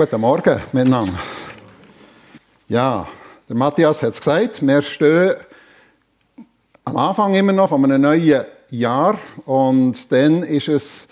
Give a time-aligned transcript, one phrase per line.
[0.00, 1.12] Guten Morgen miteinander.
[2.68, 3.06] Ja,
[3.46, 5.34] der Matthias hat es gesagt, wir stehen
[6.86, 11.06] am Anfang immer noch von einem neuen Jahr und dann ist es,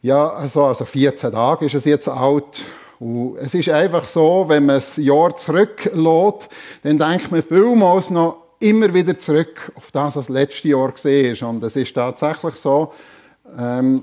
[0.00, 2.64] ja, so, also 14 Tage ist es jetzt alt
[2.98, 6.48] und es ist einfach so, wenn man das Jahr zurücklässt,
[6.82, 11.34] dann denkt man vielmals noch immer wieder zurück auf das, was das letzte Jahr gesehen
[11.34, 12.92] ist und es ist tatsächlich so,
[13.56, 14.02] ähm,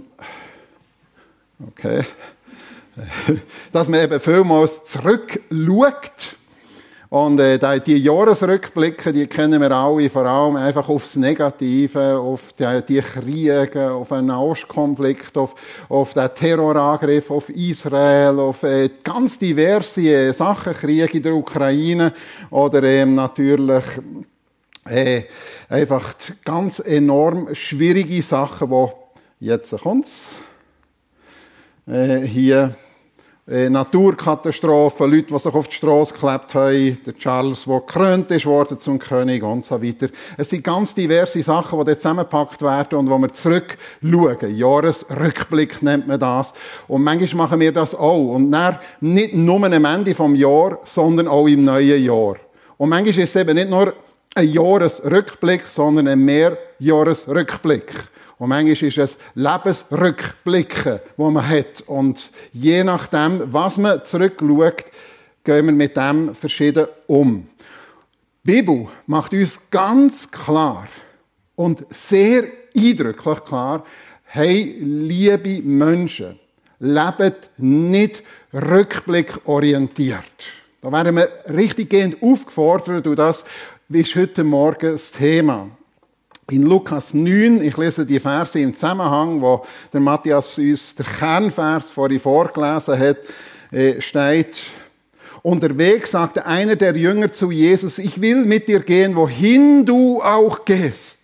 [1.68, 2.06] okay,
[3.72, 6.36] dass man eben vielmals zurückschaut.
[7.10, 12.82] Und äh, die Jahresrückblicke, die kennen wir alle, vor allem einfach aufs Negative, auf die,
[12.88, 15.56] die Kriege, auf einen Ostkonflikt, auf,
[15.90, 22.14] auf den Terrorangriff auf Israel, auf äh, ganz diverse äh, Sachen, Krieg in der Ukraine
[22.52, 23.86] oder ähm, natürlich
[24.86, 25.24] äh,
[25.68, 26.14] einfach
[26.46, 28.94] ganz enorm schwierige Sachen, wo
[29.40, 30.36] jetzt kommt's,
[31.88, 32.76] äh, hier
[33.52, 38.78] Naturkatastrophen, Leute, die sich auf die Straße geklebt haben, der Charles, der gekrönt ist worden
[38.78, 40.10] zum König und so weiter.
[40.38, 44.56] Es sind ganz diverse Sachen, die dort zusammengepackt werden und wo wir zurückschauen.
[44.56, 46.54] Jahresrückblick nennt man das.
[46.88, 48.36] Und manchmal machen wir das auch.
[48.36, 52.36] Und dann nicht nur am Ende vom Jahr, sondern auch im neuen Jahr.
[52.78, 53.96] Und manchmal ist es eben nicht nur
[54.36, 57.94] ein Jahresrückblick, sondern ein Mehrjahresrückblick.
[58.40, 61.82] Und manchmal ist es Lebensrückblicken, wo man hat.
[61.86, 64.86] Und je nachdem, was man zurückschaut,
[65.44, 67.50] gehen wir mit dem verschieden um.
[68.44, 70.88] Die Bibel macht uns ganz klar
[71.56, 72.46] und sehr
[72.76, 73.84] eindrücklich klar,
[74.24, 76.40] hey, liebe Menschen,
[76.80, 78.24] lebt nicht
[78.54, 80.24] rückblickorientiert.
[80.82, 83.44] Da werden wir richtiggehend aufgefordert und das
[83.90, 85.70] ist heute Morgen das Thema.
[86.52, 91.92] In Lukas 9, ich lese die Verse im Zusammenhang, wo der Matthias uns der Kernvers
[91.92, 93.18] vorhin vorgelesen hat,
[93.72, 94.64] äh, steht,
[95.44, 100.66] unterwegs sagte einer der Jünger zu Jesus, ich will mit dir gehen, wohin du auch
[100.66, 101.20] gehst.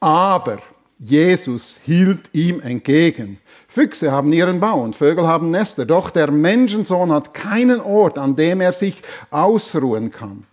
[0.00, 0.58] Aber
[0.98, 3.38] Jesus hielt ihm entgegen.
[3.68, 8.34] Füchse haben ihren Bau und Vögel haben Nester, doch der Menschensohn hat keinen Ort, an
[8.34, 10.44] dem er sich ausruhen kann.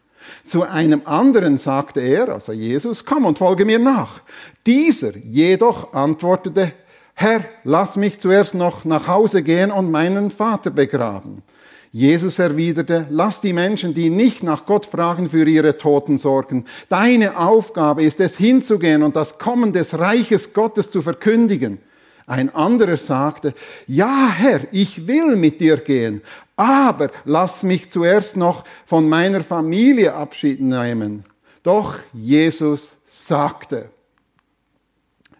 [0.45, 4.21] Zu einem anderen sagte er, also Jesus, komm und folge mir nach.
[4.65, 6.73] Dieser jedoch antwortete,
[7.13, 11.43] Herr, lass mich zuerst noch nach Hause gehen und meinen Vater begraben.
[11.91, 16.65] Jesus erwiderte, lass die Menschen, die nicht nach Gott fragen, für ihre Toten sorgen.
[16.87, 21.79] Deine Aufgabe ist es, hinzugehen und das Kommen des Reiches Gottes zu verkündigen.
[22.27, 23.55] Ein anderer sagte,
[23.87, 26.21] ja Herr, ich will mit dir gehen,
[26.59, 31.23] aber lass mich zuerst noch von meiner Familie Abschied nehmen.
[31.63, 33.89] Doch Jesus sagte,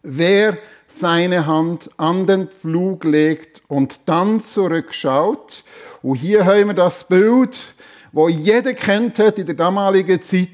[0.02, 5.66] wer seine Hand an den Flug legt und dann zurückschaut,
[6.02, 7.76] und hier haben wir das Bild,
[8.14, 10.48] wo jeder kennt hat in der damaligen Zeit,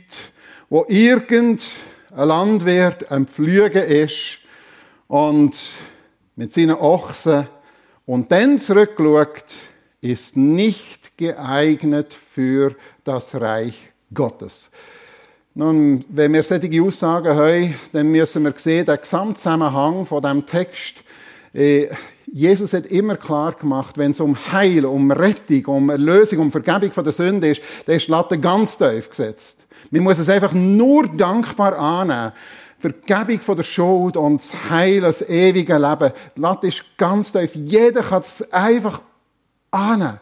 [0.67, 1.61] wo irgend
[2.09, 4.39] ein Landwirt am Pflügen ist
[5.07, 5.55] und
[6.35, 7.47] mit seinen Ochsen
[8.07, 9.45] und dann zurückschaut,
[10.05, 14.69] ist nicht geeignet für das Reich Gottes.
[15.55, 20.95] Nun, wenn wir solche Aussagen haben, dann müssen wir sehen, der Gesamtzusammenhang von dem Text,
[21.53, 21.87] äh,
[22.27, 26.91] Jesus hat immer klar gemacht, wenn es um Heil, um Rettung, um Erlösung, um Vergebung
[26.91, 29.59] von der Sünde ist, dann ist die Latte ganz tief gesetzt.
[29.91, 32.33] Man muss es einfach nur dankbar annehmen.
[32.79, 36.11] Vergebung von der Schuld und das Heil, das ewige Leben.
[36.35, 37.55] Die Latte ist ganz tief.
[37.55, 39.01] Jeder kann es einfach
[39.75, 40.19] annehmen.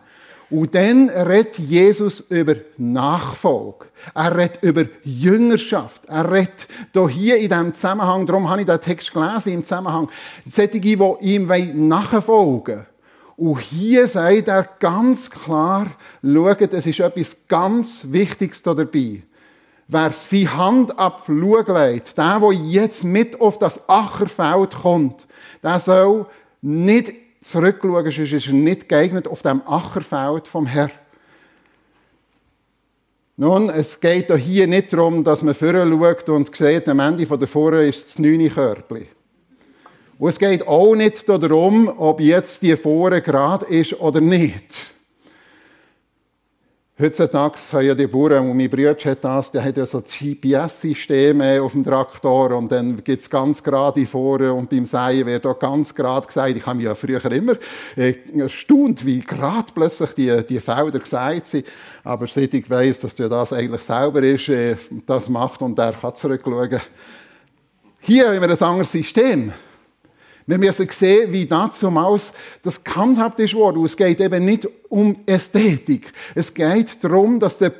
[0.50, 3.86] Und dann redet Jesus über Nachfolge.
[4.14, 6.04] Er redet über Jüngerschaft.
[6.06, 6.68] Er redet
[7.10, 10.10] hier in diesem Zusammenhang, darum habe ich den Text gelesen, im Zusammenhang,
[10.48, 12.86] solche, die ihm nachfolgen
[13.36, 15.88] Und hier sagt er ganz klar,
[16.22, 19.24] schaut, es ist etwas ganz Wichtiges dabei.
[19.88, 25.26] Wer seine Hand ab Flug legt, der, der jetzt mit auf das Ackerfeld kommt,
[25.64, 26.28] der soll
[26.62, 30.92] nicht zurückschauen, sonst ist er nicht geeignet auf dem Ackerfeld vom Herrn.
[33.36, 37.48] Nun, es geht hier nicht darum, dass man vorher schaut und sieht, am Ende der
[37.48, 39.08] Vorre ist das neune Körbchen.
[40.20, 44.93] Und es geht auch nicht darum, ob jetzt die Vorre gerade ist oder nicht.
[47.02, 51.60] Heutzutage haben ja die Bauern, und mein Bruder hat das, der hat ja so GPS-Systeme
[51.60, 55.58] auf dem Traktor und dann gibt es ganz gerade vorne und beim Säen wird auch
[55.58, 57.54] ganz gerade gesagt, ich habe mich ja früher immer
[57.96, 61.66] äh, erstaunt, wie gerade plötzlich die, die Felder gesagt sind,
[62.04, 64.76] aber seit ich weiss, dass das eigentlich selber ist, äh,
[65.08, 66.80] das macht und der kann zurückschauen.
[68.02, 69.52] Hier haben wir ein anderes System.
[70.46, 73.84] Wir müssen sehen, wie damals das gehandhabt worden.
[73.86, 76.12] Es geht eben nicht um Ästhetik.
[76.36, 77.72] Es geht darum, dass der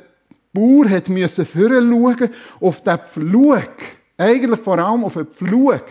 [0.52, 2.30] Bauer hat müssen schauen
[2.60, 3.72] auf den Pflug.
[4.16, 5.82] Eigentlich vor allem auf den Pflug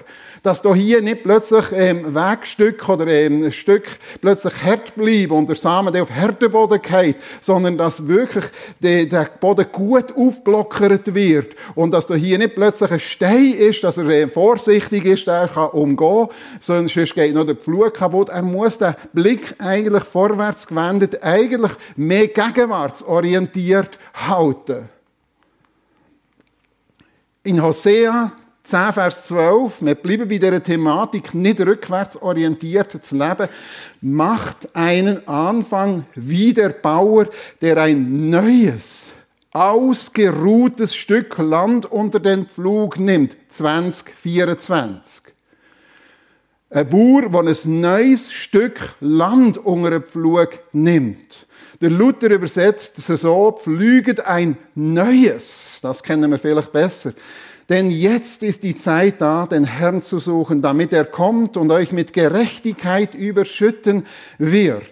[0.44, 3.88] dass da hier nicht plötzlich ähm, Wegstück oder ähm, ein Stück
[4.20, 8.44] plötzlich hart bleibt und der Samen auf harten Boden geht, sondern dass wirklich
[8.82, 13.84] der, der Boden gut aufgelockert wird und dass da hier nicht plötzlich ein Stein ist,
[13.84, 16.28] dass er äh, vorsichtig ist, der kann umgehen,
[16.60, 18.28] sonst geht noch der Pflug kaputt.
[18.28, 24.90] Er muss den Blick eigentlich vorwärts gewendet, eigentlich mehr gegenwartsorientiert halten.
[27.44, 28.32] In Hosea
[28.64, 33.50] 10, Vers 12, wir bleiben bei dieser Thematik, nicht rückwärts orientiert zu leben,
[34.00, 37.28] macht einen Anfang wie der Bauer,
[37.62, 39.08] der ein neues,
[39.52, 45.24] ausgeruhtes Stück Land unter den Pflug nimmt, 2024.
[46.70, 51.48] Ein Bauer, der ein neues Stück Land unter den Pflug nimmt.
[51.82, 55.80] Der Luther übersetzt es so, pflüget ein neues.
[55.82, 57.12] Das kennen wir vielleicht besser.
[57.70, 61.92] Denn jetzt ist die Zeit da, den Herrn zu suchen, damit er kommt und euch
[61.92, 64.06] mit Gerechtigkeit überschütten
[64.38, 64.84] wird.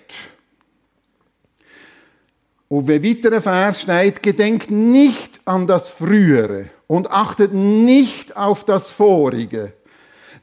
[2.70, 8.92] Und wie weiterer Vers steht, gedenkt nicht an das Frühere und achtet nicht auf das
[8.92, 9.74] Vorige.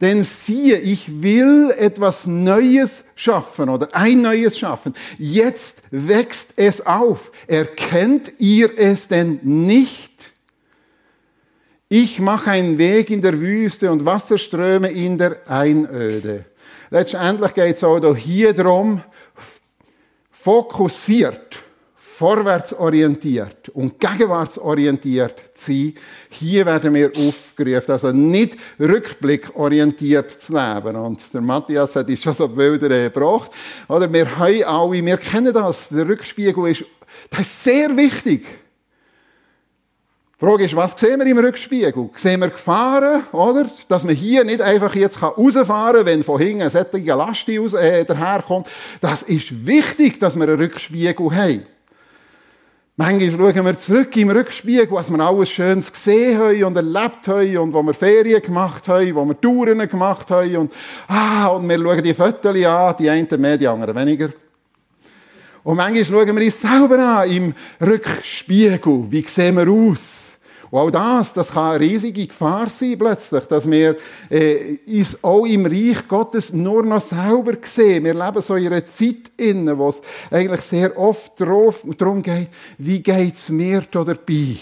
[0.00, 4.94] Denn siehe, ich will etwas Neues schaffen oder ein Neues schaffen.
[5.16, 7.32] Jetzt wächst es auf.
[7.46, 10.32] Erkennt ihr es denn nicht?
[11.90, 16.44] Ich mache einen Weg in der Wüste und Wasserströme in der Einöde.
[16.90, 19.00] Letztendlich geht es auch hier darum,
[20.30, 21.58] fokussiert,
[21.96, 25.94] vorwärtsorientiert und gegenwartsorientiert zu sein.
[26.28, 30.94] Hier werden wir aufgerufen, also nicht rückblickorientiert zu leben.
[30.94, 33.50] Und der Matthias hat uns schon so Bilder gebracht.
[33.88, 36.84] Oder wir haben alle, wir kennen das, der Rückspiegel ist,
[37.30, 38.44] das ist sehr wichtig.
[40.40, 42.10] Die Frage ist, was sehen wir im Rückspiegel?
[42.14, 43.68] Sehen wir Gefahren, oder?
[43.88, 47.72] Dass man hier nicht einfach jetzt rausfahren kann, wenn von hinten eine solche Last aus,
[47.72, 48.68] äh, daherkommt.
[49.00, 51.66] Das ist wichtig, dass wir einen Rückspiegel haben.
[52.96, 57.58] Manchmal schauen wir zurück im Rückspiegel, was wir alles Schönes gesehen haben und erlebt haben
[57.58, 60.72] und wo wir Ferien gemacht haben, wo wir Touren gemacht haben und,
[61.08, 64.28] ah, und wir schauen die Fotos an, die einen mehr, die anderen weniger.
[65.64, 69.10] Und manchmal schauen wir uns selber an im Rückspiegel.
[69.10, 70.27] Wie sehen wir aus?
[70.70, 73.96] Und auch das, das kann eine riesige Gefahr sein plötzlich, dass wir
[74.28, 78.04] äh, uns auch im Reich Gottes nur noch selber sehen.
[78.04, 83.02] Wir leben so in einer Zeit inne, wo es eigentlich sehr oft darum geht, wie
[83.02, 84.56] geht es mir da dabei?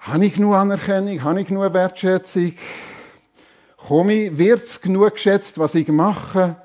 [0.00, 1.22] Habe ich genug Anerkennung?
[1.22, 2.52] Habe ich genug Wertschätzung?
[3.76, 6.56] Komme ich, wird es genug geschätzt, was ich mache?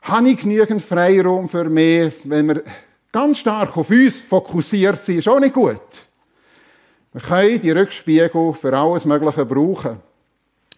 [0.00, 2.14] Habe ich genügend Freiraum für mich?
[2.24, 2.62] Wenn wir
[3.12, 6.07] ganz stark auf uns fokussiert sind, ist auch nicht gut.
[7.12, 10.00] Wir können die Rückspiegel für alles Mögliche brauchen.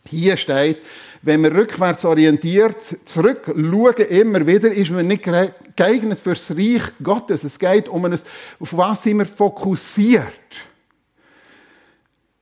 [0.06, 0.78] Hier steht,
[1.22, 5.24] wenn wir rückwärts orientiert zurückschauen, immer wieder, ist man nicht
[5.76, 7.44] geeignet für das Reich Gottes.
[7.44, 10.24] Es geht um ein, auf was sind wir fokussiert.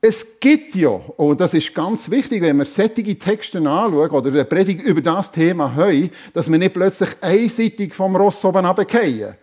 [0.01, 4.45] Es gibt ja, und das ist ganz wichtig, wenn wir sättige Texte anschauen oder eine
[4.45, 9.35] Predigt über das Thema haben, dass wir nicht plötzlich einseitig vom Ross oben runterfallen,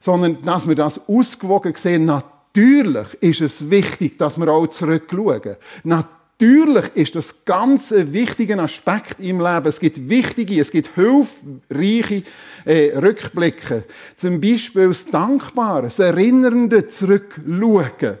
[0.00, 5.56] sondern dass wir das ausgewogen sehen, Natürlich ist es wichtig, dass wir auch zurückschauen.
[5.82, 9.66] Natürlich ist das ganz ein wichtiger Aspekt im Leben.
[9.66, 12.22] Es gibt wichtige, es gibt hilfreiche
[12.64, 13.84] äh, Rückblicke.
[14.16, 18.18] Zum Beispiel das Dankbare, das Erinnernde Zurückschauen.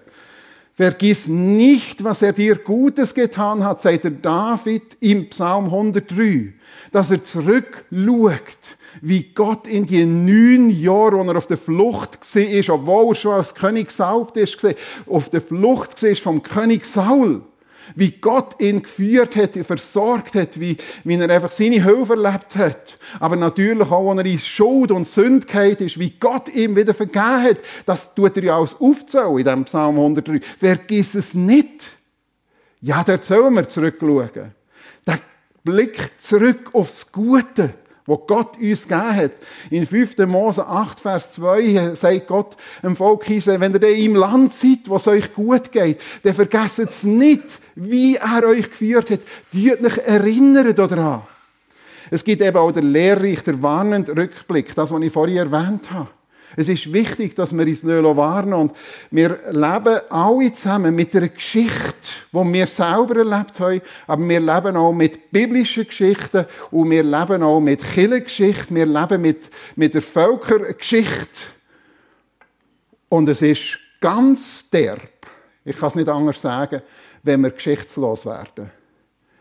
[0.76, 6.52] Vergiss nicht, was er dir Gutes getan hat, sagt der David im Psalm 103,
[6.90, 8.58] dass er zurückschaut
[9.00, 13.32] wie Gott in die neun Jahre, wo er auf der Flucht war, obwohl er schon
[13.32, 14.58] als König Saubt ist,
[15.06, 17.42] auf der Flucht war vom König Saul.
[17.94, 22.98] Wie Gott ihn geführt hat, versorgt hat, wie, wie er einfach seine Hilfe erlebt hat.
[23.20, 25.46] Aber natürlich auch, wenn er in Schuld und Sünde
[25.78, 27.58] ist, wie Gott ihm wieder vergeben hat.
[27.84, 30.40] Das tut er ja alles aufzählen in diesem Psalm 103.
[30.58, 31.90] Vergiss es nicht.
[32.80, 34.54] Ja, da sollen wir zurückschauen.
[35.06, 35.18] Der
[35.62, 37.74] Blick zurück aufs Gute
[38.06, 39.32] wo Gott uns gegeben hat.
[39.70, 40.18] In 5.
[40.26, 44.96] Mose 8, Vers 2 sagt Gott dem Volk Israel, wenn ihr im Land seid, wo
[44.96, 49.20] es euch gut geht, dann vergesst es nicht, wie er euch geführt hat.
[49.52, 51.22] Tut euch erinnern daran.
[52.10, 56.08] Es gibt eben auch den lehrreich, der warnende Rückblick, das, was ich vorhin erwähnt habe.
[56.56, 58.72] Es ist wichtig, dass wir uns warnen und
[59.10, 61.94] wir leben alle zusammen mit einer Geschichte,
[62.32, 67.42] die wir selber erlebt haben, aber wir leben auch mit biblischen Geschichten und wir leben
[67.42, 71.42] auch mit Kirchengeschichte, wir leben mit, mit der Völkergeschichte.
[73.08, 75.00] Und es ist ganz derb,
[75.64, 76.82] ich kann es nicht anders sagen,
[77.22, 78.70] wenn wir geschichtslos werden.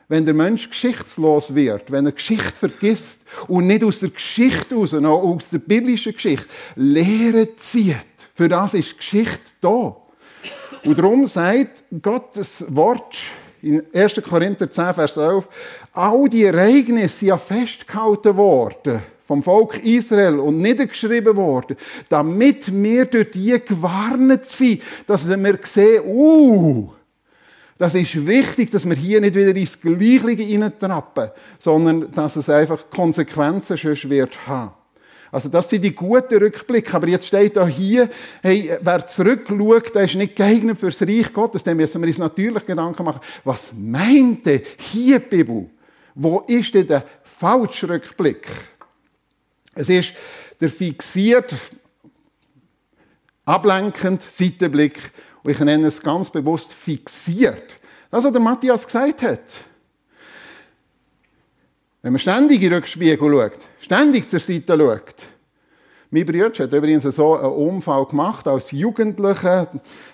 [0.08, 4.92] Wenn der Mensch geschichtslos wird, wenn er Geschichte vergisst und nicht aus der Geschichte raus,
[4.94, 7.96] noch aus der biblischen Geschichte, Lehre zieht.
[8.36, 9.96] Für das ist Geschichte da.
[10.84, 13.18] Und darum sagt Gottes Wort
[13.62, 14.22] in 1.
[14.28, 15.48] Korinther 10, Vers 11,
[15.94, 21.78] all die Ereignisse sind ja festgehalten worden vom Volk Israel und niedergeschrieben worden,
[22.10, 26.92] damit wir durch die gewarnt sind, dass wir sehen, uh,
[27.78, 32.90] das ist wichtig, dass wir hier nicht wieder ins Gleiche hineintrappen, sondern dass es einfach
[32.90, 34.72] Konsequenzen schon wird haben.
[35.34, 36.94] Also das sind die guten Rückblicke.
[36.94, 38.08] Aber jetzt steht da hier,
[38.44, 41.64] hey, wer zurückschaut, der ist nicht geeignet fürs Reich Gottes.
[41.64, 45.72] Dann müssen wir uns natürlich Gedanken machen, was meint denn hier die Bibel?
[46.14, 48.48] Wo ist denn der falsche Rückblick?
[49.74, 50.14] Es ist
[50.62, 51.56] der fixiert,
[53.44, 55.12] ablenkend Seitenblick
[55.44, 57.64] und ich nenne es ganz bewusst fixiert.
[58.10, 59.42] Das, was der Matthias gesagt hat.
[62.02, 65.16] Wenn man ständig in den Rückspiegel schaut, ständig zur Seite schaut,
[66.14, 69.68] mein Bruder hat übrigens so einen Unfall gemacht als Jugendlicher.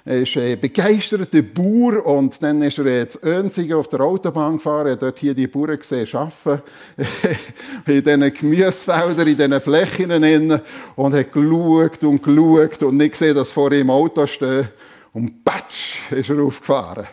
[0.05, 4.87] Er ist ein begeisterter Bauer und dann ist er jetzt Önsigen auf der Autobahn gefahren.
[4.87, 6.63] Er hat dort hier die Bauern gesehen arbeiten.
[7.85, 10.61] in diesen Gemüsefeldern, in diesen Flächen
[10.95, 14.69] und hat geschaut und geschaut und nicht gesehen, dass vor ihm Auto steht.
[15.13, 17.07] Und patsch, ist er aufgefahren.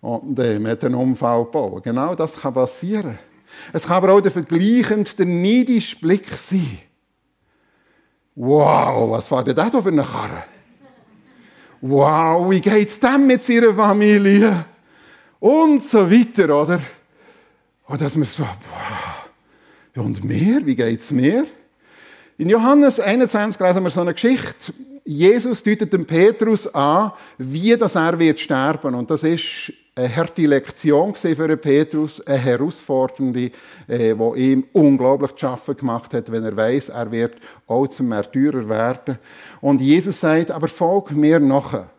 [0.00, 1.84] Und dem hat einen Unfall gebaut.
[1.84, 3.18] Genau das kann passieren.
[3.72, 6.78] Es kann aber auch der vergleichend, der neidische Blick sein.
[8.34, 10.44] Wow, was war denn das für eine Karre?
[11.80, 14.64] Wow, wie geht's dem mit seiner Familie?
[15.38, 16.80] Und so weiter, oder?
[17.86, 20.04] Und dass wir so, wow.
[20.04, 21.46] Und mir, wie geht's mir?
[22.38, 24.72] In Johannes 21 lesen wir so eine Geschichte.
[25.04, 28.94] Jesus deutet dem Petrus an, wie das er wird sterben.
[28.94, 33.50] Und das ist eine harte Lektion für Petrus, eine herausfordernde,
[33.88, 37.34] äh, die ihm unglaublich zu schaffen gemacht hat, wenn er weiß, er wird
[37.66, 39.18] auch zum Märtyrer werden.
[39.60, 41.90] Und Jesus sagt, aber folg mir nachher.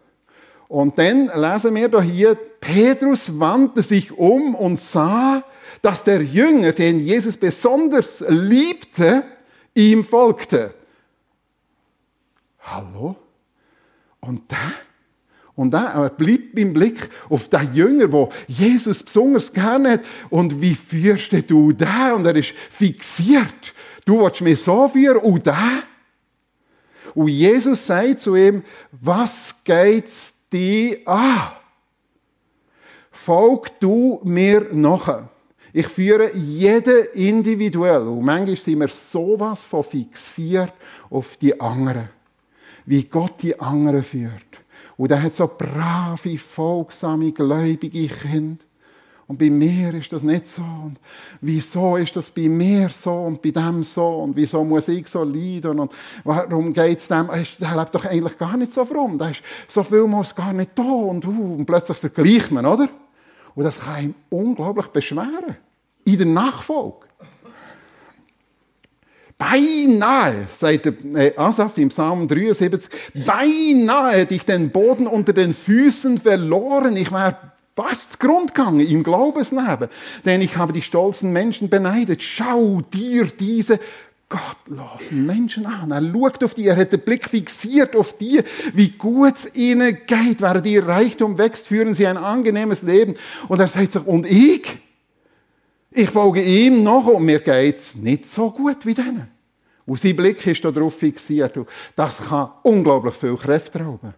[0.67, 5.43] Und dann lesen wir hier, Petrus wandte sich um und sah,
[5.81, 9.23] dass der Jünger, den Jesus besonders liebte,
[9.75, 10.73] ihm folgte.
[12.63, 13.15] Hallo?
[14.19, 14.71] Und da?
[15.55, 20.01] Und er bleibt beim Blick auf den Jünger, wo Jesus besonders gerne hat.
[20.29, 22.13] Und wie führst du da?
[22.13, 23.73] Und er ist fixiert.
[24.05, 25.83] Du willst mich so führen und da?
[27.13, 31.51] Und Jesus sagt zu ihm, was geht's dir an?
[33.11, 35.29] Folg du mir nachher.
[35.71, 38.01] Ich führe jeden individuell.
[38.01, 40.73] Und manchmal sind wir sowas von fixiert
[41.11, 42.09] auf die anderen.
[42.85, 44.31] Wie Gott die anderen führt.
[44.97, 48.63] Und er hat so brave, folgsame, gläubige Kinder.
[49.25, 50.61] Und bei mir ist das nicht so.
[50.61, 50.99] Und
[51.39, 54.05] wieso ist das bei mir so und bei dem so?
[54.19, 55.79] Und wieso muss ich so leiden?
[55.79, 57.29] Und warum geht es dem?
[57.59, 59.17] Der lebt doch eigentlich gar nicht so fromm.
[59.17, 60.83] Da ist so viel muss gar nicht da.
[60.83, 62.89] Und, uh, und plötzlich vergleicht man, oder?
[63.55, 65.57] Und das kann ihn unglaublich beschweren.
[66.03, 67.07] In der Nachfolge.
[69.43, 72.89] Beinahe, sagt äh, Asaf im Psalm 73,
[73.25, 76.95] beinahe hätte ich den Boden unter den Füßen verloren.
[76.95, 79.89] Ich war fast zu Grund gegangen im Glaubensleben.
[80.23, 82.23] Denn ich habe die stolzen Menschen beneidet.
[82.23, 83.79] Schau dir diese
[84.29, 85.91] gottlosen Menschen an.
[85.91, 88.41] Er schaut auf die, er hat den Blick fixiert auf die,
[88.73, 90.41] wie gut es ihnen geht.
[90.41, 93.15] Während ihr Reichtum wächst, führen sie ein angenehmes Leben.
[93.49, 94.82] Und er sagt sich, und ich?
[95.95, 99.29] Ich folge ihm nach und mir geht es nicht so gut wie denen.
[99.85, 101.59] Und sein Blick ist darauf fixiert.
[101.95, 104.13] das kann unglaublich viel Kräfte rauben.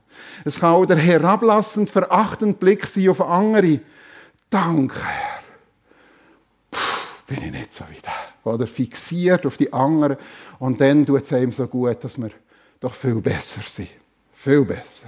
[0.45, 3.79] Es kann auch der herablassend, verachtende Blick sein auf andere.
[4.49, 5.43] Danke, Herr.
[6.71, 6.79] Puh,
[7.27, 8.53] bin ich nicht so wie der.
[8.53, 10.17] Oder fixiert auf die anderen.
[10.59, 12.29] Und dann tut es ihm so gut, dass wir
[12.79, 13.89] doch viel besser sind.
[14.33, 15.07] Viel besser.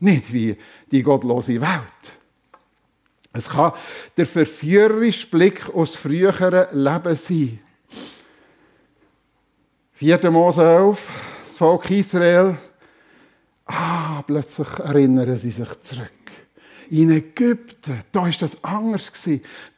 [0.00, 0.56] Nicht wie
[0.90, 2.21] die gottlose Welt.
[3.32, 3.72] Es kann
[4.16, 7.58] der verführerische Blick aus früheren Leben sein.
[9.94, 10.30] 4.
[10.30, 11.08] Mose 11,
[11.46, 12.58] das Volk Israel.
[13.66, 16.10] Ah, plötzlich erinnern sie sich zurück.
[16.90, 19.10] In Ägypten, da war das anders.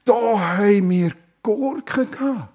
[0.05, 2.49] Da haben wir Gurken gehabt.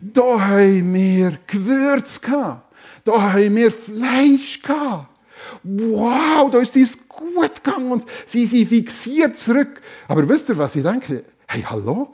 [0.00, 2.74] Da haben wir Gewürze gehabt.
[3.04, 5.09] Da haben wir Fleisch gehabt.
[5.62, 9.80] Wow, da ist es gut gegangen und sie sind fixiert zurück.
[10.08, 11.24] Aber wisst ihr, was ich denke?
[11.46, 12.12] Hey, hallo?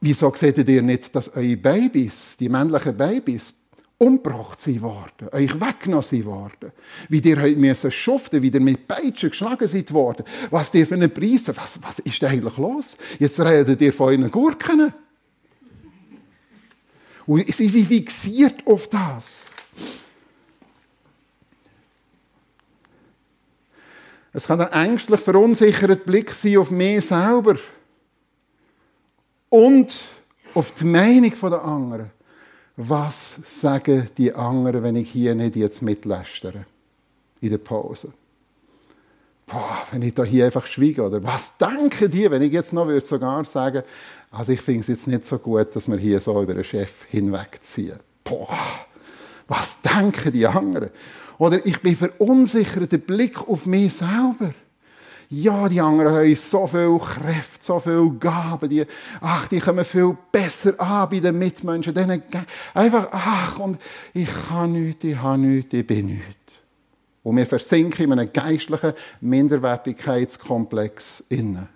[0.00, 3.52] Wieso seht ihr nicht, dass eure Babys, die männlichen Babys,
[4.00, 6.72] umgebracht sind worden, euch weggenommen sind worden,
[7.10, 10.94] wie ihr heute müssen schuften, wie ihr mit Peitschen geschlagen seid worden, was ihr für
[10.94, 12.96] einen Preis, was, was ist eigentlich los?
[13.18, 14.94] Jetzt redet ihr von euren Gurken.
[17.26, 19.44] Und sie sind fixiert auf das.
[24.32, 27.56] Es kann ein ängstlich verunsicherter Blick sein auf mich selber
[29.48, 30.04] und
[30.54, 32.10] auf die Meinung der anderen
[32.88, 36.64] was sagen die anderen, wenn ich hier nicht jetzt mitlästere
[37.40, 38.12] in der Pause?
[39.46, 42.86] Boah, wenn ich da hier einfach schwiege, oder was denken die, wenn ich jetzt noch
[42.86, 43.82] würde sogar sagen,
[44.30, 47.04] also ich finde es jetzt nicht so gut, dass wir hier so über den Chef
[47.08, 47.98] hinwegziehen.
[48.22, 48.56] Boah,
[49.48, 50.90] was denken die anderen?
[51.40, 54.52] Oder ich bin verunsichert, der Blick auf mich selber.
[55.30, 58.68] Ja, die anderen haben so viel Kräfte, so viel Gaben.
[58.68, 58.84] Die,
[59.22, 61.94] ach, die kommen viel besser an bei den Mitmenschen.
[61.94, 62.22] Denen,
[62.74, 63.80] einfach, ach, und
[64.12, 66.36] ich kann nichts, ich habe nichts, ich bin nichts.
[67.22, 68.92] Und wir versinken in einem geistlichen
[69.22, 71.70] Minderwertigkeitskomplex innen.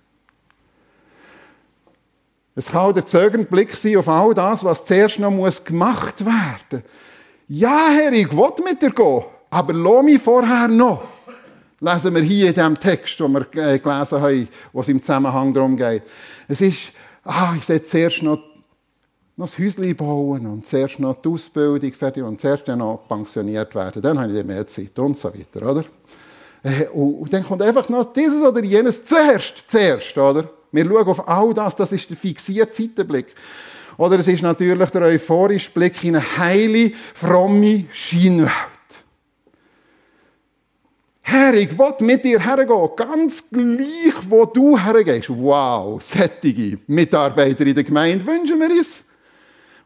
[2.55, 6.35] Es kann auch der zögernde Blick sein auf all das, was zuerst noch gemacht werden
[6.71, 6.83] muss.
[7.49, 11.03] Ja, Herr, ich will mit dir gehen, aber mich vorher noch
[11.81, 15.55] lesen wir hier in diesem Text, den wir äh, gelesen haben, wo es im Zusammenhang
[15.55, 16.03] darum geht.
[16.49, 16.91] Es ist,
[17.23, 18.39] ah, ich sollte zuerst noch,
[19.37, 23.75] noch das Häuschen bauen und zuerst noch die Ausbildung fertig und zuerst dann noch pensioniert
[23.77, 24.03] werden.
[24.03, 25.85] Dann habe ich mehr Zeit und so weiter, oder?
[26.65, 30.49] Äh, und dann kommt einfach noch dieses oder jenes zuerst, zuerst, oder?
[30.73, 33.35] Wir schauen auf all das, das ist der fixierte Zeitenblick.
[33.99, 38.74] Oder es ist natürlich der euphorische Blick in eine heile, fromme Scheinwelt.
[41.27, 45.31] Herr, ich will mit dir hergehen, ganz gleich, wo du hergehst.
[45.31, 49.03] Wow, sättige Mitarbeiter in der Gemeinde wünschen wir uns.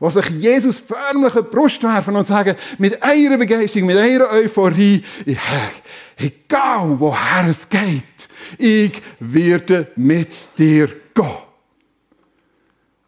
[0.01, 4.29] Die sich Jesus förmlich in die Brust werfen und sagen, mit einer Begeisterung, mit einer
[4.33, 5.71] Euphorie, Herr,
[6.17, 11.37] egal woher es geht, ich werde mit dir gehen.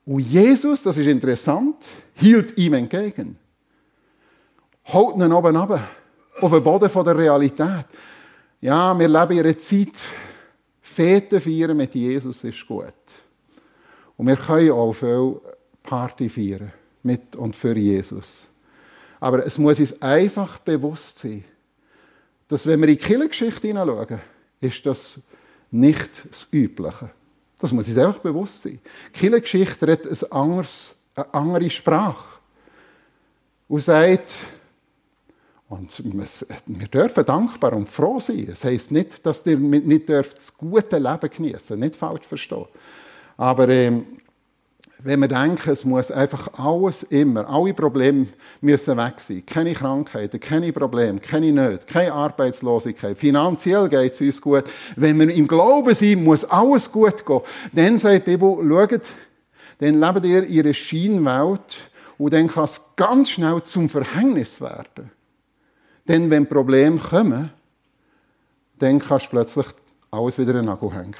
[0.06, 3.36] Und Jesus, das ist interessant, hielt ihm entgegen.
[4.86, 5.88] Holt ihn oben runter,
[6.40, 7.86] auf den Boden der Realität.
[8.60, 9.94] Ja, wir leben in einer Zeit,
[10.82, 12.92] Fete feiern mit Jesus ist gut.
[14.16, 15.40] Und wir können auch viel
[15.82, 18.48] Party feiern mit und für Jesus.
[19.18, 21.44] Aber es muss uns einfach bewusst sein,
[22.48, 24.20] dass wenn wir in die Kirchengeschichte hineinschauen,
[24.60, 25.20] ist das
[25.70, 27.10] nicht das Übliche.
[27.60, 28.78] Das muss uns einfach bewusst sein.
[29.14, 29.86] Die Kirchengeschichte
[30.30, 32.38] anderes, eine andere Sprache.
[33.68, 34.34] Und sagt,
[35.70, 36.02] und
[36.66, 38.48] wir dürfen dankbar und froh sein.
[38.50, 42.66] Es heisst nicht, dass ihr nicht dürft das gute Leben genießen nicht falsch verstehen.
[43.36, 44.04] Aber ähm,
[44.98, 48.26] wenn wir denken, es muss einfach alles immer, alle Probleme
[48.60, 49.46] müssen weg sein.
[49.46, 53.16] Keine Krankheiten, keine Probleme, keine Nöte, keine Arbeitslosigkeit.
[53.16, 54.64] Finanziell geht es uns gut.
[54.96, 57.42] Wenn wir im Glauben sind, muss alles gut gehen.
[57.72, 59.08] Dann sagt die Bibel, schaut,
[59.78, 61.78] dann lebt ihr in ihrer Scheinwelt
[62.18, 65.12] und dann kann es ganz schnell zum Verhängnis werden.
[66.10, 67.50] Denn wenn Probleme kommen,
[68.80, 69.66] dann kannst du plötzlich
[70.10, 71.14] alles wieder in den Nagel hängen.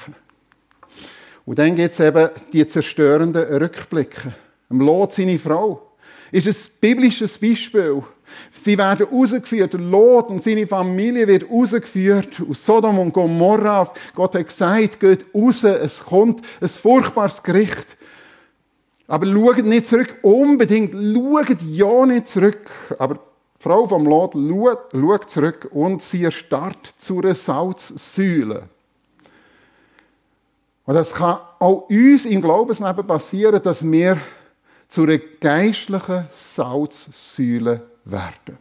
[1.45, 4.33] Und dann gibt es eben die zerstörenden Rückblicke.
[4.69, 5.93] Am Lot seine Frau
[6.29, 8.03] ist ein biblisches Beispiel.
[8.51, 9.75] Sie werden rausgeführt.
[9.75, 13.93] Lot und seine Familie wird rausgeführt aus Sodom und Gomorra.
[14.13, 17.95] Gott hat gesagt, geht raus, es kommt ein furchtbares Gericht.
[19.07, 22.69] Aber schaut nicht zurück, unbedingt, schaut ja nicht zurück.
[22.99, 23.30] Aber
[23.61, 28.67] Frau vom Lot schaut zurück und sie erstarrt zu einer Salzsäule.
[30.83, 34.19] Und das kann auch uns im Glaubensleben passieren, dass wir
[34.87, 38.57] zu einer geistlichen Salzsäule werden.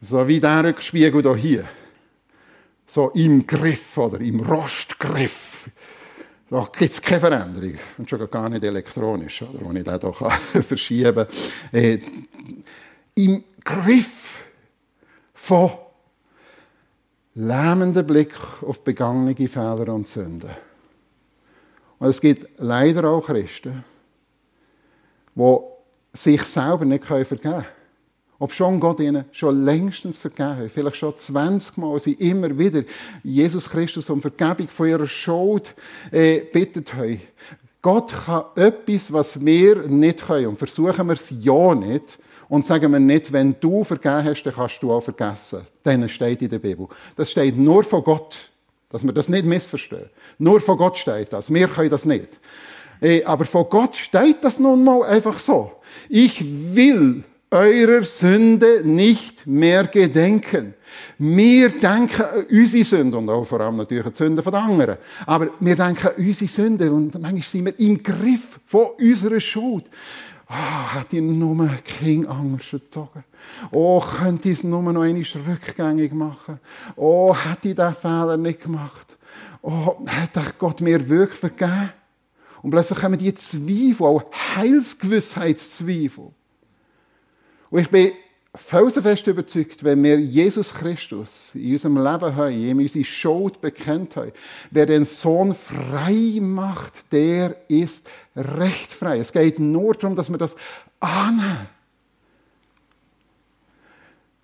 [0.00, 1.68] So wie der Rückspiegel hier.
[2.86, 5.53] So im Griff oder im Rostgriff
[6.54, 7.78] da gibt es keine Veränderung.
[7.98, 10.00] Und schon gar nicht elektronisch, oder, wo ich den
[10.52, 11.26] hier verschieben kann.
[11.72, 11.98] Äh,
[13.16, 14.44] Im Griff
[15.34, 15.72] von
[17.34, 20.50] lähmenden Blick auf begangene Fehler und Sünden.
[21.98, 23.84] Und es gibt leider auch Christen,
[25.34, 25.58] die
[26.12, 27.64] sich selber nicht vergeben können.
[28.38, 32.82] Ob schon Gott ihnen schon längstens vergeben hat, vielleicht schon 20 Mal, sie immer wieder
[33.22, 35.74] Jesus Christus um Vergebung von ihrer Schuld
[36.10, 37.20] äh, bittet haben.
[37.80, 40.46] Gott kann etwas, was wir nicht können.
[40.46, 42.18] Und versuchen wir es ja nicht.
[42.48, 45.60] Und sagen wir nicht, wenn du vergeben hast, dann kannst du auch vergessen.
[45.82, 46.88] Dann steht in der Bibel.
[47.16, 48.50] Das steht nur von Gott.
[48.88, 50.08] Dass wir das nicht missverstehen.
[50.38, 51.52] Nur von Gott steht das.
[51.52, 52.40] Wir können das nicht.
[53.02, 55.72] Eh, aber von Gott steht das nun mal einfach so.
[56.08, 56.42] Ich
[56.74, 57.22] will
[57.54, 60.74] eurer Sünde nicht mehr gedenken.
[61.18, 64.96] Wir denken an unsere Sünde und auch vor allem natürlich an die Sünde der anderen.
[65.26, 69.84] Aber wir denken an unsere Sünde und manchmal sind wir im Griff von unserer Schuld.
[70.46, 73.24] Ah, oh, hätte ich nur King anders gezogen.
[73.70, 76.60] Oh, könnte ich es nur noch einmal rückgängig machen.
[76.96, 79.16] Oh, hätte ich diesen Fehler nicht gemacht.
[79.62, 81.90] Oh, hätte Gott mir wirklich vergeben.
[82.62, 84.24] Und plötzlich kommen die Zweifel, auch
[84.56, 86.32] Heilsgewissheitszweifel.
[87.74, 88.12] Und ich bin
[88.54, 94.30] felsenfest überzeugt, wenn wir Jesus Christus in unserem Leben haben, ihm unsere Schuld bekennt haben,
[94.70, 98.06] wer den Sohn frei macht, der ist
[98.36, 99.18] recht frei.
[99.18, 100.54] Es geht nur darum, dass wir das
[101.00, 101.66] annehmen.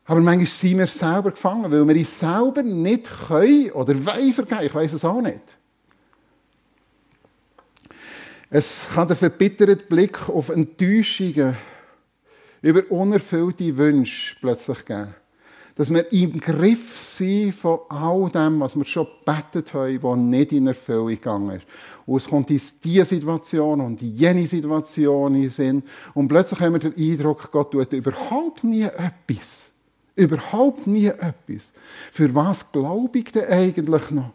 [0.07, 4.67] Aber manchmal sind wir selber gefangen, weil wir uns selber nicht können oder wollen vergeben.
[4.67, 5.57] Ich weiß es auch nicht.
[8.51, 11.57] Es kann der verbitterte Blick auf Enttäuschungen
[12.63, 15.15] über unerfüllte Wünsche plötzlich geben.
[15.77, 20.53] Dass wir im Griff sind von all dem, was wir schon gebetet haben, was nicht
[20.53, 21.67] in Erfüllung gegangen ist.
[22.05, 25.83] Und es kommt in diese Situation und jene Situation in Sinn.
[26.13, 29.73] Und plötzlich haben wir den Eindruck, Gott tut überhaupt nie etwas.
[30.17, 31.73] Überhaupt nie etwas.
[32.13, 34.33] Für was glaube ich denn eigentlich noch?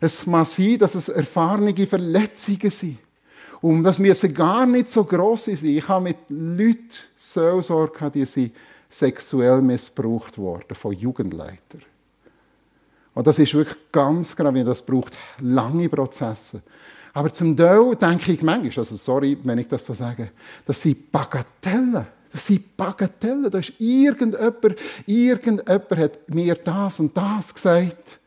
[0.00, 2.98] Es mag sein, dass es erfahrene Verletzungen sind.
[3.62, 5.56] Und das müssen gar nicht so gross sein.
[5.62, 8.52] Ich habe mit Leuten Seelsorge gehabt, die sind
[8.90, 11.82] sexuell missbraucht worden von Jugendleitern.
[13.14, 14.68] Und das ist wirklich ganz gravierend.
[14.68, 16.62] Das braucht lange Prozesse.
[17.14, 20.30] Aber zum Teil denke ich manchmal, also sorry, wenn ich das so sage,
[20.66, 22.06] das sind Bagatellen.
[22.32, 23.50] Das sind Bagatellen.
[23.50, 28.18] Da ist irgendjemand, irgendjemand hat mir das und das gesagt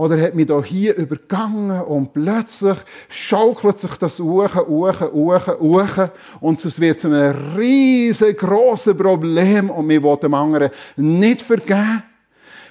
[0.00, 2.78] oder hat mich da hier übergangen und plötzlich
[3.10, 6.10] schaukelt sich das uche, uche, uche, uche
[6.40, 12.02] und es wird zu einem riesengroßen Problem und wir wollen dem anderen nicht vergeben.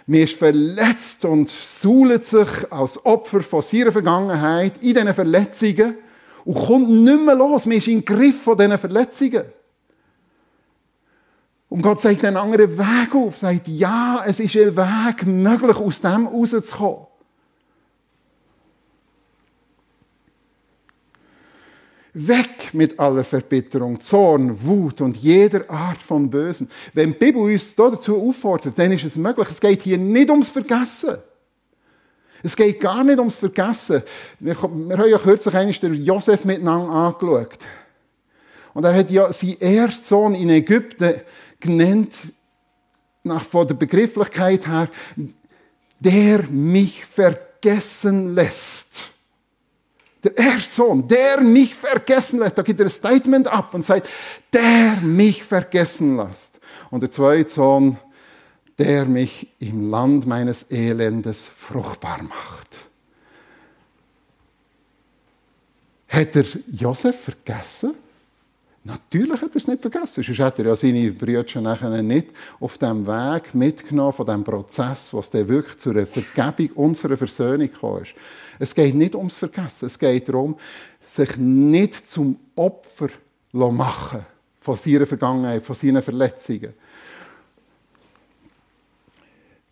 [0.07, 5.97] Man ist verletzt und suhlt sich als Opfer von seiner Vergangenheit in diesen Verletzungen
[6.45, 7.67] und kommt nicht mehr los.
[7.67, 9.43] Man ist im Griff von diesen Verletzungen.
[11.69, 16.01] Und Gott zeigt einen anderen Weg auf, sagt, ja, es ist ein Weg möglich, aus
[16.01, 17.08] dem rauszukommen.
[22.27, 26.69] Weg mit aller Verbitterung, Zorn, Wut und jeder Art von Bösen.
[26.93, 29.47] Wenn die Bibel uns dazu auffordert, dann ist es möglich.
[29.49, 31.17] Es geht hier nicht ums Vergessen.
[32.41, 34.03] Es geht gar nicht ums Vergessen.
[34.39, 37.59] Wir, wir haben ja kürzlich einmal den Josef miteinander angeschaut.
[38.73, 41.21] Und er hat ja seinen ersten Sohn in Ägypten
[41.59, 42.33] genannt,
[43.23, 44.89] nach, von der Begrifflichkeit her,
[45.99, 49.11] der mich vergessen lässt.
[50.23, 54.09] Der erste Sohn, der mich vergessen lässt, da gibt er ein Statement ab und sagt,
[54.51, 56.59] der mich vergessen lässt.
[56.89, 57.97] Und der zweite Sohn,
[58.77, 62.89] der mich im Land meines Elendes fruchtbar macht.
[66.09, 67.95] Hat er Josef vergessen?
[68.83, 72.27] Natürlich hat er es nicht vergessen, sonst hätte er ja seine Brüder nachher nicht
[72.59, 77.69] auf dem Weg mitgenommen, von dem Prozess, was der wirklich zu einer Vergebung unserer Versöhnung
[77.71, 78.03] kam.
[78.57, 80.55] Es geht nicht ums Vergessen, es geht darum,
[81.05, 83.09] sich nicht zum Opfer
[83.51, 84.25] machen
[84.59, 86.73] von seiner Vergangenheit, von seinen Verletzungen.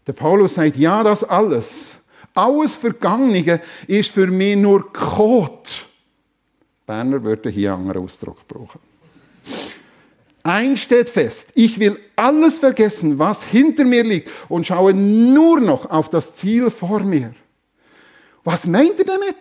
[0.05, 1.95] Der Paulus sagt, ja, das alles,
[2.33, 5.85] alles Vergangene ist für mich nur Kot.
[6.85, 8.86] Berner würde hier einen anderen Ausdruck brauchen.
[10.47, 15.89] Eins steht fest, ich will alles vergessen, was hinter mir liegt und schaue nur noch
[15.89, 17.33] auf das Ziel vor mir.
[18.45, 19.35] Was meint er damit?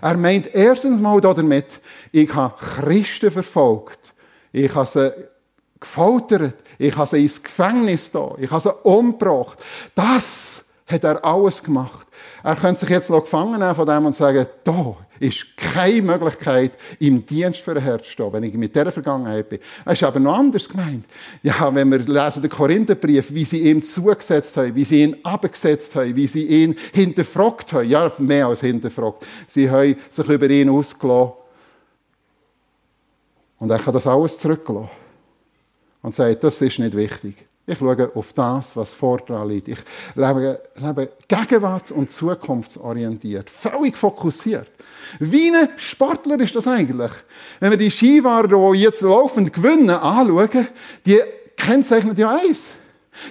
[0.00, 1.80] Er meint erstens mal damit,
[2.12, 4.14] ich habe Christen verfolgt,
[4.52, 5.12] ich habe sie
[5.80, 9.58] gefoltert, ich habe sie ins Gefängnis da, ich habe sie umgebracht.
[9.96, 10.53] Das
[10.86, 12.06] hat er alles gemacht.
[12.42, 17.24] Er könnte sich jetzt gefangen nehmen von dem und sagen, da ist keine Möglichkeit, im
[17.24, 19.60] Dienst für den Herrn zu stehen, wenn ich mit dieser Vergangenheit bin.
[19.86, 21.06] Es ist aber noch anders gemeint.
[21.42, 25.94] Ja, wenn wir lesen den Korintherbrief, wie sie ihm zugesetzt haben, wie sie ihn abgesetzt
[25.94, 27.88] haben, wie sie ihn hinterfragt haben.
[27.88, 29.24] Ja, mehr als hinterfragt.
[29.46, 31.32] Sie haben sich über ihn ausgelassen.
[33.58, 34.90] Und er kann das alles zurücklassen.
[36.02, 37.46] Und sagt, das ist nicht wichtig.
[37.66, 39.68] Ich schaue auf das, was vor dran liegt.
[39.68, 39.78] Ich
[40.14, 44.70] lebe, lebe gegenwarts- und zukunftsorientiert, völlig fokussiert.
[45.18, 47.10] Wie ein Sportler ist das eigentlich.
[47.60, 50.68] Wenn wir die Skiwahrer, die jetzt laufend gewinnen, anschauen,
[51.06, 51.18] die
[51.56, 52.74] kennzeichnen ja eins.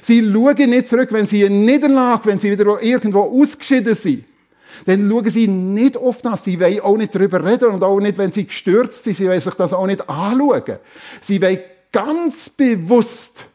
[0.01, 4.25] Sie schauen nicht zurück, wenn sie eine Niederlage, wenn sie wieder irgendwo ausgeschieden sind.
[4.87, 6.43] Dann schauen sie nicht auf das.
[6.43, 9.15] Sie wollen auch nicht darüber reden und auch nicht, wenn sie gestürzt sind.
[9.15, 10.79] Sie wollen sich das auch nicht anschauen.
[11.21, 11.59] Sie wollen
[11.91, 13.45] ganz bewusst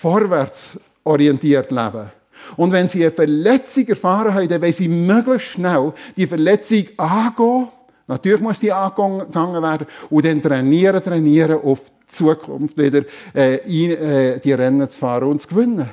[0.00, 2.10] vorwärts orientiert leben.
[2.56, 7.68] Und wenn sie eine Verletzung erfahren haben, dann wollen sie möglichst schnell die Verletzung angehen.
[8.06, 9.86] Natürlich muss die angegangen werden.
[10.08, 13.02] Und dann trainieren, trainieren, auf die Zukunft wieder
[13.34, 15.90] äh, in, äh, die Rennen zu fahren und zu gewinnen.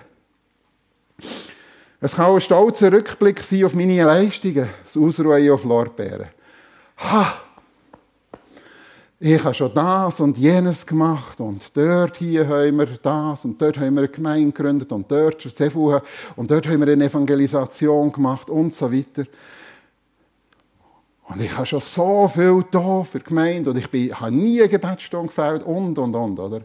[2.00, 6.28] Es kann ein stolzer Rückblick sein auf meine Leistungen, das Ausruhen auf Lorbeeren.
[6.98, 7.45] Ha!
[9.18, 13.78] Ich habe schon das und jenes gemacht und dort hier haben wir das und dort
[13.78, 15.46] haben wir eine Gemeinde gegründet und dort
[16.36, 19.24] und dort haben wir eine Evangelisation gemacht und so weiter.
[21.30, 24.60] Und ich habe schon so viel da für die Gemeinde und ich bin, habe nie
[24.60, 26.62] eine Gebetsstunde gefällt und, und, und, oder?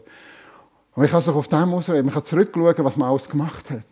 [0.93, 3.85] Und ich kann sich auf dem ausreden, ich kann zurückschauen, was man alles gemacht hat.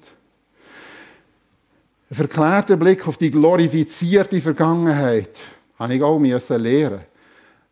[2.10, 5.40] Ein verklärter Blick auf die glorifizierte Vergangenheit
[5.80, 7.06] habe ich auch lernen.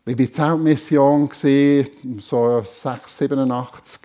[0.09, 1.29] Ich war Zeltmission,
[2.19, 3.99] so 6, 87,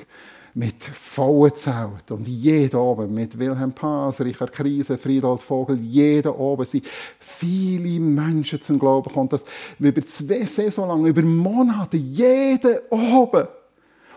[0.55, 2.11] mit vollen Zelt.
[2.11, 6.87] Und jeder oben, mit Wilhelm Paas, Richard Krise, Friedhold Vogel, jeder oben sind
[7.21, 9.29] viele Menschen zum Glauben gekommen.
[9.29, 9.45] Das
[9.79, 13.47] über zwei Saison lang, über Monate, jeder oben.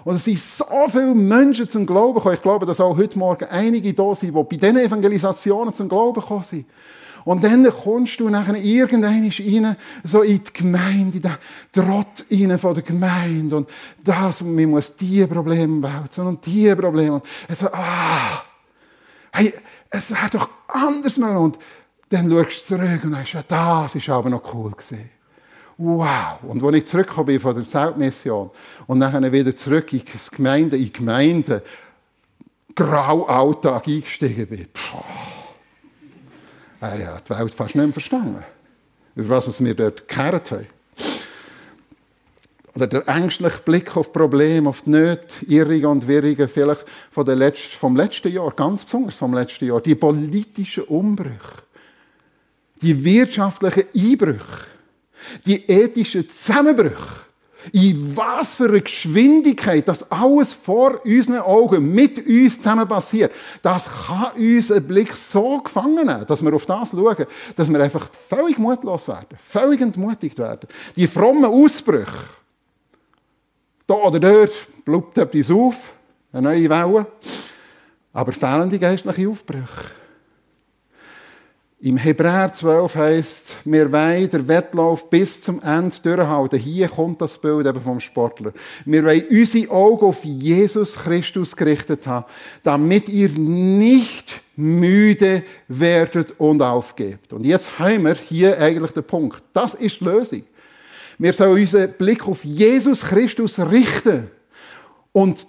[0.04, 2.34] Und es sind so viele Menschen zum Glauben gekommen.
[2.34, 6.20] Ich glaube, dass auch heute Morgen einige da sind, die bei diesen Evangelisationen zum Glauben
[6.20, 6.66] gekommen sind.
[7.26, 11.38] Und dann kommst du nachher irgendwann rein, so in die Gemeinde, in den
[11.74, 13.58] Trott rein von der Gemeinde.
[13.58, 13.70] Und
[14.04, 17.14] das, und man muss diese Probleme wälzen und diese Probleme.
[17.14, 18.44] Und es so, ah,
[19.34, 19.52] hey,
[19.90, 21.36] es wäre doch anders mal.
[21.36, 21.58] Und
[22.10, 25.10] dann schaust du zurück und sagst, ja, das ist aber noch cool gewesen.
[25.78, 26.44] Wow!
[26.44, 28.52] Und als ich zurückgekommen bin von der Zeltmission
[28.86, 31.64] und dann wieder zurück in die Gemeinde, in die Gemeinde,
[32.76, 35.35] Graualltag eingestiegen bin, Puh
[36.82, 38.44] ich habe die Welt fast nicht mehr verstanden.
[39.16, 40.68] Über was wir dort gekehrt haben.
[42.76, 47.38] Oder der ängstliche Blick auf Probleme, auf die Nöte, Irrige und Wirrige, vielleicht von der
[47.38, 51.40] letzten, vom letzten Jahr, ganz besonders vom letzten Jahr, die politischen Umbrüche,
[52.82, 54.68] die wirtschaftlichen Einbrüche,
[55.46, 57.25] die ethischen Zusammenbrüche,
[57.72, 63.90] in was für einer Geschwindigkeit das alles vor unseren Augen mit uns zusammen passiert, das
[64.08, 67.26] kann uns einen Blick so gefangen nehmen, dass wir auf das schauen,
[67.56, 70.68] dass wir einfach völlig mutlos werden, völlig entmutigt werden.
[70.96, 72.12] Die frommen Ausbrüche,
[73.88, 75.94] da oder dort blubbt etwas auf,
[76.32, 77.08] eine neue Welle,
[78.14, 80.05] aber fehlende geistliche Aufbrüche.
[81.86, 86.58] Im Hebräer 12 heißt, wir wollen den Wettlauf bis zum Ende durchhalten.
[86.58, 88.54] Hier kommt das Bild eben vom Sportler.
[88.86, 92.26] Wir wollen unsere Augen auf Jesus Christus gerichtet haben,
[92.64, 97.34] damit ihr nicht müde werdet und aufgebt.
[97.34, 99.44] Und jetzt haben wir hier eigentlich den Punkt.
[99.54, 100.42] Das ist die Lösung.
[101.20, 104.32] Wir sollen unseren Blick auf Jesus Christus richten.
[105.12, 105.46] Und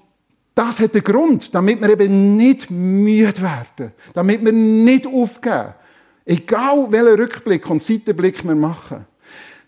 [0.54, 5.72] das hat den Grund, damit wir eben nicht müde werden, damit wir nicht aufgeben.
[6.26, 9.06] Egal welchen Rückblick und Seitenblick wir machen.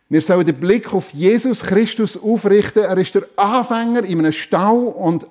[0.09, 2.83] Wir sollen den Blick auf Jesus Christus aufrichten.
[2.83, 5.27] Er ist der Anfänger in einem Stau und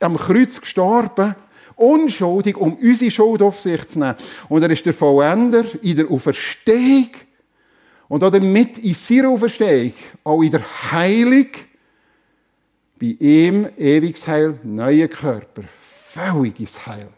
[0.00, 1.34] am Kreuz gestorben,
[1.76, 4.14] unschuldig, um unsere Schuld auf sich zu nehmen.
[4.48, 7.10] Und er ist der Vollender in der Auferstehung
[8.08, 9.92] und damit in seiner Auferstehung,
[10.24, 11.48] auch in der Heilung,
[12.98, 17.08] bei ihm ewiges Heil, neue Körper, völliges Heil.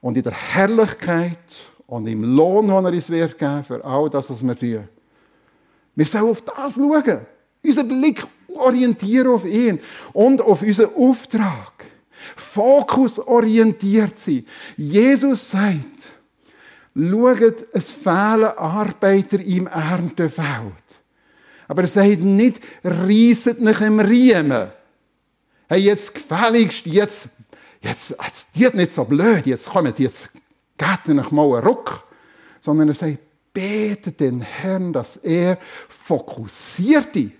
[0.00, 1.38] Und in der Herrlichkeit
[1.86, 4.88] und im Lohn, den er uns wird geben für all das, was wir tun.
[5.94, 7.26] Wir sollen auf das schauen.
[7.62, 9.80] Unseren Blick orientieren auf ihn
[10.12, 11.72] und auf unseren Auftrag.
[12.36, 14.44] Fokus orientiert sein.
[14.76, 16.14] Jesus sagt,
[16.94, 20.72] schaut, es fehlen Arbeiter im Erntefeld.
[21.68, 24.68] Aber er sagt nicht, reisset nicht im Riemen.
[25.68, 27.28] Hey, jetzt gefälligst, jetzt,
[27.80, 30.30] jetzt, jetzt, jetzt nicht so blöd, jetzt kommt jetzt
[30.76, 32.04] Gebt euch mal einen Ruck.
[32.60, 33.18] Sondern er sagt,
[33.52, 35.58] betet den Herrn, dass er
[35.88, 37.30] fokussierte,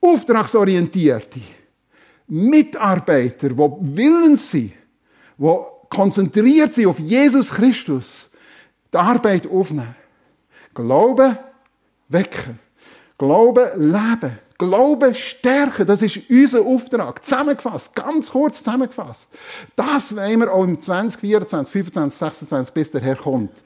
[0.00, 1.40] auftragsorientierte
[2.28, 3.56] Mitarbeiter, die
[3.96, 4.72] willens sind,
[5.36, 5.56] die
[5.88, 8.30] konzentriert sind auf Jesus Christus,
[8.92, 9.96] die Arbeit aufnehmen.
[10.72, 11.36] Glauben,
[12.08, 12.58] wecken.
[13.18, 14.38] Glaube leben.
[14.60, 17.24] Glaube stärken, das ist unser Auftrag.
[17.24, 19.30] Zusammengefasst, ganz kurz zusammengefasst.
[19.74, 23.62] Das wollen wir auch im 2024, 25, 26, bis der Herr kommt,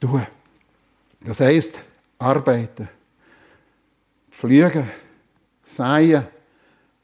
[0.00, 0.24] tun.
[1.20, 1.80] Das heisst,
[2.16, 2.88] arbeiten,
[4.30, 4.88] fliegen,
[5.64, 6.28] säen,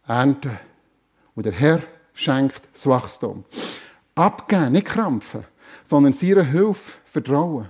[0.06, 0.56] ernten.
[1.34, 1.82] Und der Herr
[2.14, 3.44] schenkt das Wachstum.
[4.14, 5.44] Abgeben, nicht krampfen,
[5.82, 7.66] sondern seiner Hilfe vertrauen.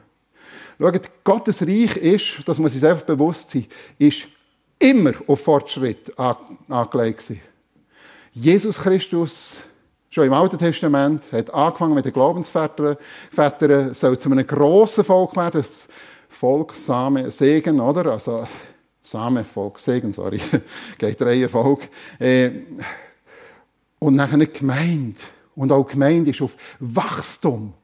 [0.78, 3.64] Schaut, Gottes Reich ist, das muss uns einfach bewusst sein,
[3.98, 4.28] ist
[4.78, 6.12] immer auf Fortschritt
[6.68, 7.32] angelegt.
[8.32, 9.58] Jesus Christus,
[10.10, 12.96] schon im Alten Testament, hat angefangen mit den Glaubensvätern,
[13.32, 15.88] Vätern, soll zu einem grossen Volk werden, das
[16.28, 18.12] Volk, Same, Segen, oder?
[18.12, 18.46] Also,
[19.02, 20.40] Same, Volk, Segen, sorry,
[20.98, 21.88] geht Reihe Volk.
[22.18, 22.50] Äh,
[23.98, 25.20] und nachher eine Gemeinde.
[25.56, 27.74] Und auch Gemeinde ist auf Wachstum,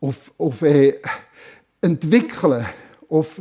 [0.00, 1.00] auf, auf äh,
[1.80, 2.66] Entwickeln,
[3.08, 3.40] auf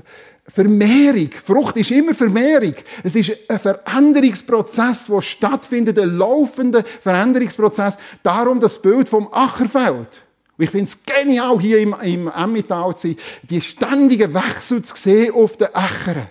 [0.49, 1.29] Vermehrung.
[1.45, 2.73] Frucht ist immer Vermehrung.
[3.03, 7.97] Es ist ein Veränderungsprozess, der stattfindet, ein laufender Veränderungsprozess.
[8.23, 10.21] Darum das Bild vom Ackerfeld.
[10.57, 15.33] Ich finde es genial, hier im, im Emmental zu sein, die ständigen Wechsel zu sehen
[15.33, 16.27] auf den Äckern.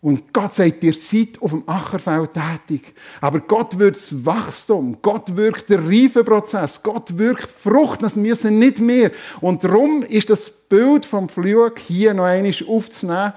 [0.00, 2.94] Und Gott sagt, ihr seid auf dem Ackerfeld tätig.
[3.20, 8.78] Aber Gott wirkt das Wachstum, Gott wirkt der Reifeprozess, Gott wirkt Frucht, das müssen nicht
[8.78, 9.10] mehr.
[9.40, 13.32] Und darum ist das Bild vom Flug hier noch einmal aufzunehmen.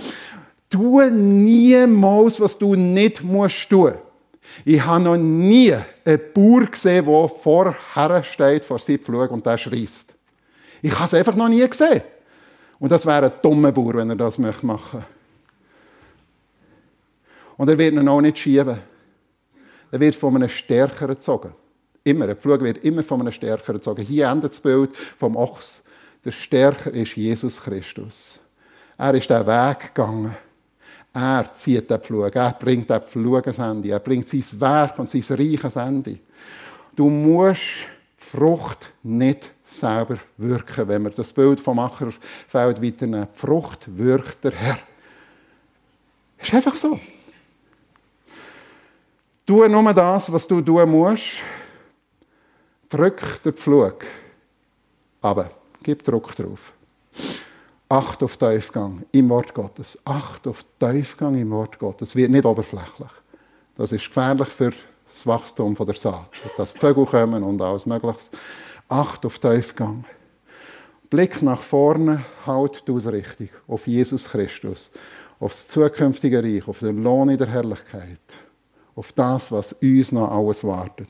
[0.70, 3.94] Tu niemals, was du nicht musst tun.
[4.64, 9.58] Ich habe noch nie einen Bauer gesehen, der vorher steht vor seinem Flug und der
[9.58, 10.14] schreist.
[10.84, 12.02] Ich habe es einfach noch nie gesehen.
[12.80, 15.06] Und das wäre ein dummer Bauer, wenn er das machen möchte.
[17.62, 18.80] Und er wird ihn auch nicht schieben.
[19.92, 21.54] Er wird von einem Stärkeren gezogen.
[22.04, 22.26] Immer.
[22.26, 24.02] Der Pflug wird immer von einem Stärkeren gezogen.
[24.04, 25.84] Hier endet das Bild vom Ochs.
[26.26, 28.40] Der Stärker ist Jesus Christus.
[28.98, 30.36] Er ist den Weg gegangen.
[31.14, 32.36] Er zieht den Pflug.
[32.36, 33.92] Er bringt den Pflug ans Ende.
[33.92, 36.18] Er bringt sein Werk und sein Reich ans Ende.
[36.96, 37.62] Du musst
[38.18, 43.28] Frucht nicht selber wirken, wenn wir das Bild vom Ackerfeld weiternehmen.
[43.32, 44.80] Frucht wirkt der Herr.
[46.40, 47.00] Ist einfach so.
[49.52, 51.40] Tu nur das, was du tun musst.
[52.88, 54.06] Drück den Pflug.
[55.20, 55.52] Aber
[55.84, 56.72] gib Druck drauf.
[57.90, 60.00] Acht auf Tiefgang im Wort Gottes.
[60.06, 62.16] Acht auf Tiefgang im Wort Gottes.
[62.16, 63.10] Wird nicht oberflächlich.
[63.76, 64.72] Das ist gefährlich für
[65.10, 66.30] das Wachstum der Saat.
[66.56, 68.30] Dass Vögel kommen und alles Mögliche.
[68.88, 70.06] Acht auf Tiefgang.
[71.10, 74.92] Blick nach vorne, halt die Ausrichtung auf Jesus Christus,
[75.42, 78.22] auf das zukünftige Reich, auf den Lohn in der Herrlichkeit
[78.96, 81.10] auf das, was uns noch alles wartet.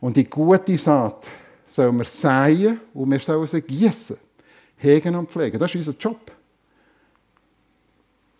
[0.00, 1.26] Und die gute Saat
[1.66, 4.16] sollen wir säen und wir sollen sie gießen,
[4.76, 5.58] hegen und pflegen.
[5.58, 6.32] Das ist unser Job.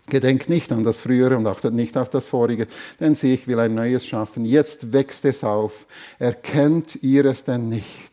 [0.08, 2.68] Gedenkt nicht an das Frühere und achtet nicht auf das Vorige,
[3.00, 4.44] denn sie, ich will ein Neues schaffen.
[4.44, 5.86] Jetzt wächst es auf.
[6.20, 8.12] Erkennt ihr es denn nicht?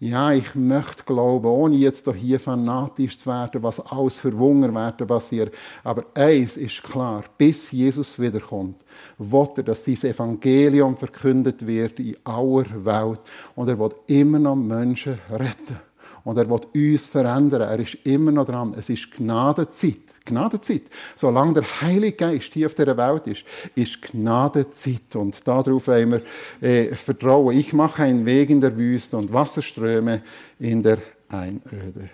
[0.00, 5.06] Ja, ich möchte glauben, ohne jetzt hier fanatisch zu werden, was alles für Wunder werden
[5.06, 5.54] passiert.
[5.82, 8.84] Aber eins ist klar, bis Jesus wiederkommt,
[9.18, 13.20] will er, dass dieses Evangelium verkündet wird in aller Welt.
[13.54, 15.78] Und er will immer noch Menschen retten.
[16.24, 17.62] Und er will uns verändern.
[17.62, 18.74] Er ist immer noch dran.
[18.76, 20.03] Es ist Gnadezeit.
[20.24, 20.84] Gnadezeit.
[21.14, 25.14] Solange der Heilige Geist hier auf dieser Welt ist, ist Gnadezeit.
[25.14, 26.22] Und darauf wollen
[26.60, 27.56] wir äh, vertrauen.
[27.56, 30.22] Ich mache einen Weg in der Wüste und Wasserströme
[30.58, 32.10] in der Einöde.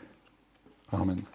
[0.90, 1.26] Amen.